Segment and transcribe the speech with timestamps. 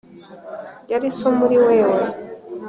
[0.91, 1.99] yari so muri wewe